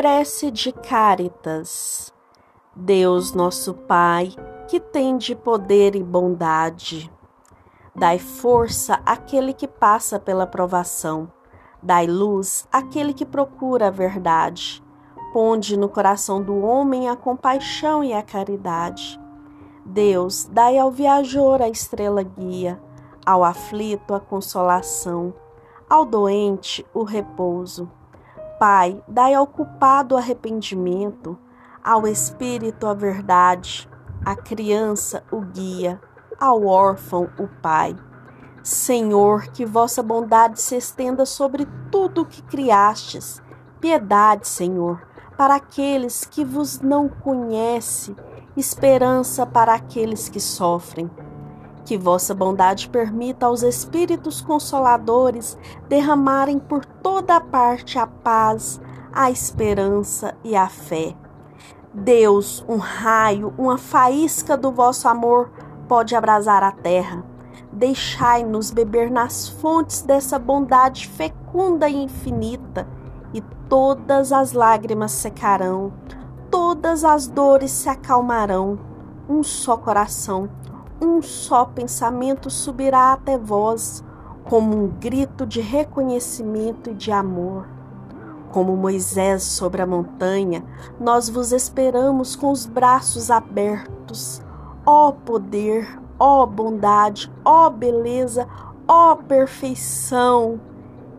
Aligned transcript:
Prece 0.00 0.52
de 0.52 0.70
Cáritas. 0.70 2.14
Deus 2.72 3.32
nosso 3.32 3.74
Pai, 3.74 4.32
que 4.68 4.78
tem 4.78 5.18
de 5.18 5.34
poder 5.34 5.96
e 5.96 6.04
bondade, 6.04 7.10
dai 7.96 8.16
força 8.16 9.02
àquele 9.04 9.52
que 9.52 9.66
passa 9.66 10.20
pela 10.20 10.46
provação, 10.46 11.28
dai 11.82 12.06
luz 12.06 12.64
àquele 12.72 13.12
que 13.12 13.26
procura 13.26 13.88
a 13.88 13.90
verdade. 13.90 14.80
Ponde 15.32 15.76
no 15.76 15.88
coração 15.88 16.40
do 16.40 16.60
homem 16.60 17.08
a 17.08 17.16
compaixão 17.16 18.04
e 18.04 18.12
a 18.12 18.22
caridade. 18.22 19.20
Deus, 19.84 20.44
dai 20.44 20.78
ao 20.78 20.92
viajor 20.92 21.60
a 21.60 21.68
estrela 21.68 22.22
guia, 22.22 22.80
ao 23.26 23.42
aflito 23.42 24.14
a 24.14 24.20
consolação, 24.20 25.34
ao 25.90 26.04
doente 26.04 26.86
o 26.94 27.02
repouso 27.02 27.90
Pai, 28.58 29.00
dai 29.06 29.34
ao 29.34 29.46
culpado 29.46 30.16
o 30.16 30.18
arrependimento, 30.18 31.38
ao 31.82 32.08
espírito 32.08 32.88
a 32.88 32.94
verdade, 32.94 33.88
à 34.24 34.34
criança 34.34 35.22
o 35.30 35.40
guia, 35.40 36.00
ao 36.40 36.66
órfão 36.66 37.30
o 37.38 37.46
Pai. 37.62 37.96
Senhor, 38.60 39.46
que 39.52 39.64
vossa 39.64 40.02
bondade 40.02 40.60
se 40.60 40.76
estenda 40.76 41.24
sobre 41.24 41.68
tudo 41.90 42.22
o 42.22 42.26
que 42.26 42.42
criastes. 42.42 43.40
Piedade, 43.80 44.48
Senhor, 44.48 45.06
para 45.36 45.54
aqueles 45.54 46.24
que 46.24 46.44
vos 46.44 46.80
não 46.80 47.08
conhecem, 47.08 48.16
esperança 48.56 49.46
para 49.46 49.72
aqueles 49.72 50.28
que 50.28 50.40
sofrem. 50.40 51.08
Que 51.88 51.96
vossa 51.96 52.34
bondade 52.34 52.86
permita 52.86 53.46
aos 53.46 53.62
Espíritos 53.62 54.42
Consoladores 54.42 55.56
derramarem 55.88 56.58
por 56.58 56.84
toda 56.84 57.36
a 57.36 57.40
parte 57.40 57.98
a 57.98 58.06
paz, 58.06 58.78
a 59.10 59.30
esperança 59.30 60.36
e 60.44 60.54
a 60.54 60.68
fé. 60.68 61.16
Deus, 61.94 62.62
um 62.68 62.76
raio, 62.76 63.54
uma 63.56 63.78
faísca 63.78 64.54
do 64.54 64.70
vosso 64.70 65.08
amor 65.08 65.50
pode 65.88 66.14
abrasar 66.14 66.62
a 66.62 66.70
terra. 66.70 67.24
Deixai-nos 67.72 68.70
beber 68.70 69.10
nas 69.10 69.48
fontes 69.48 70.02
dessa 70.02 70.38
bondade 70.38 71.08
fecunda 71.08 71.88
e 71.88 71.96
infinita, 71.96 72.86
e 73.32 73.40
todas 73.66 74.30
as 74.30 74.52
lágrimas 74.52 75.12
secarão, 75.12 75.90
todas 76.50 77.02
as 77.02 77.26
dores 77.26 77.70
se 77.70 77.88
acalmarão. 77.88 78.78
Um 79.26 79.42
só 79.42 79.78
coração 79.78 80.50
um 81.00 81.22
só 81.22 81.64
pensamento 81.64 82.50
subirá 82.50 83.12
até 83.12 83.38
vós, 83.38 84.04
como 84.44 84.76
um 84.76 84.88
grito 84.88 85.46
de 85.46 85.60
reconhecimento 85.60 86.90
e 86.90 86.94
de 86.94 87.12
amor. 87.12 87.68
Como 88.50 88.76
Moisés 88.76 89.42
sobre 89.42 89.82
a 89.82 89.86
montanha, 89.86 90.64
nós 90.98 91.28
vos 91.28 91.52
esperamos 91.52 92.34
com 92.34 92.50
os 92.50 92.66
braços 92.66 93.30
abertos. 93.30 94.42
Ó 94.86 95.12
poder, 95.12 96.00
ó 96.18 96.46
bondade, 96.46 97.30
ó 97.44 97.68
beleza, 97.68 98.48
ó 98.86 99.14
perfeição! 99.14 100.60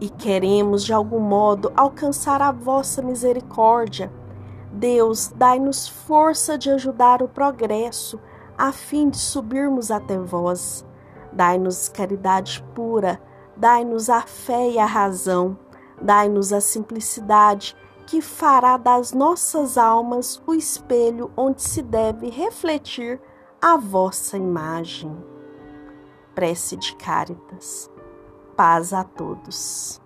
E 0.00 0.08
queremos 0.08 0.84
de 0.84 0.92
algum 0.92 1.20
modo 1.20 1.72
alcançar 1.76 2.40
a 2.40 2.52
vossa 2.52 3.02
misericórdia. 3.02 4.10
Deus, 4.72 5.32
dai-nos 5.34 5.88
força 5.88 6.56
de 6.56 6.70
ajudar 6.70 7.20
o 7.20 7.28
progresso 7.28 8.18
a 8.58 8.72
fim 8.72 9.08
de 9.08 9.18
subirmos 9.18 9.90
até 9.90 10.18
vós. 10.18 10.84
Dai-nos 11.32 11.88
caridade 11.88 12.64
pura, 12.74 13.20
dai-nos 13.56 14.10
a 14.10 14.22
fé 14.22 14.70
e 14.70 14.78
a 14.78 14.86
razão, 14.86 15.56
dai-nos 16.02 16.52
a 16.52 16.60
simplicidade 16.60 17.76
que 18.06 18.20
fará 18.20 18.76
das 18.76 19.12
nossas 19.12 19.78
almas 19.78 20.42
o 20.46 20.54
espelho 20.54 21.30
onde 21.36 21.62
se 21.62 21.82
deve 21.82 22.30
refletir 22.30 23.20
a 23.60 23.76
vossa 23.76 24.36
imagem. 24.36 25.14
Prece 26.34 26.76
de 26.76 26.96
Cáritas. 26.96 27.90
Paz 28.56 28.92
a 28.92 29.04
todos. 29.04 30.00